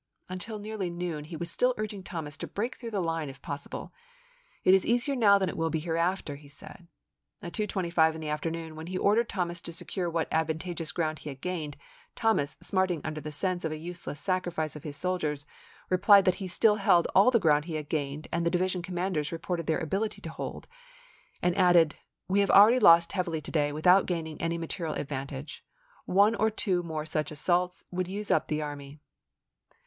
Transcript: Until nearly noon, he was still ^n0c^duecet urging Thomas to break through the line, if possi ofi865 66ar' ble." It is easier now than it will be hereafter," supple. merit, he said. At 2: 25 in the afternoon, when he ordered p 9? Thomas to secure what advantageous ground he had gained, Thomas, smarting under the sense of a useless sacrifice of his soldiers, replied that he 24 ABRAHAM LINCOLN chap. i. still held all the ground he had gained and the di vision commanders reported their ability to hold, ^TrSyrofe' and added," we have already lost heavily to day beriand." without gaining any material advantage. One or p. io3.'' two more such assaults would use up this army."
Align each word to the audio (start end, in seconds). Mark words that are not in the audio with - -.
Until 0.29 0.57
nearly 0.57 0.89
noon, 0.89 1.25
he 1.25 1.35
was 1.37 1.51
still 1.51 1.75
^n0c^duecet 1.75 1.79
urging 1.83 2.01
Thomas 2.03 2.35
to 2.37 2.47
break 2.47 2.75
through 2.75 2.89
the 2.89 2.99
line, 3.03 3.29
if 3.29 3.39
possi 3.39 3.67
ofi865 3.67 3.69
66ar' 3.69 3.69
ble." 3.69 3.91
It 4.63 4.73
is 4.73 4.85
easier 4.87 5.15
now 5.15 5.37
than 5.37 5.47
it 5.47 5.55
will 5.55 5.69
be 5.69 5.77
hereafter," 5.79 6.35
supple. 6.37 6.39
merit, 6.39 6.41
he 6.41 6.49
said. 6.49 6.87
At 7.43 7.53
2: 7.53 7.67
25 7.67 8.15
in 8.15 8.21
the 8.21 8.27
afternoon, 8.29 8.75
when 8.75 8.87
he 8.87 8.97
ordered 8.97 9.29
p 9.29 9.33
9? 9.33 9.35
Thomas 9.37 9.61
to 9.61 9.71
secure 9.71 10.09
what 10.09 10.27
advantageous 10.31 10.91
ground 10.91 11.19
he 11.19 11.29
had 11.29 11.39
gained, 11.39 11.77
Thomas, 12.15 12.57
smarting 12.63 13.01
under 13.03 13.21
the 13.21 13.31
sense 13.31 13.63
of 13.63 13.71
a 13.71 13.77
useless 13.77 14.19
sacrifice 14.19 14.75
of 14.75 14.81
his 14.81 14.95
soldiers, 14.97 15.45
replied 15.91 16.25
that 16.25 16.33
he 16.33 16.47
24 16.47 16.47
ABRAHAM 16.47 16.73
LINCOLN 16.73 16.79
chap. 16.79 16.81
i. 16.81 16.81
still 16.81 16.93
held 16.93 17.07
all 17.23 17.29
the 17.29 17.39
ground 17.39 17.65
he 17.65 17.75
had 17.75 17.87
gained 17.87 18.27
and 18.31 18.43
the 18.43 18.49
di 18.49 18.57
vision 18.57 18.81
commanders 18.81 19.31
reported 19.31 19.67
their 19.67 19.77
ability 19.77 20.19
to 20.21 20.31
hold, 20.31 20.65
^TrSyrofe' 20.65 21.37
and 21.43 21.57
added," 21.59 21.95
we 22.27 22.39
have 22.39 22.49
already 22.49 22.79
lost 22.79 23.11
heavily 23.11 23.39
to 23.39 23.51
day 23.51 23.69
beriand." 23.69 23.75
without 23.75 24.05
gaining 24.07 24.41
any 24.41 24.57
material 24.57 24.95
advantage. 24.95 25.63
One 26.05 26.33
or 26.33 26.49
p. 26.49 26.53
io3.'' 26.53 26.55
two 26.55 26.81
more 26.81 27.05
such 27.05 27.29
assaults 27.29 27.85
would 27.91 28.07
use 28.07 28.31
up 28.31 28.47
this 28.47 28.61
army." 28.63 28.99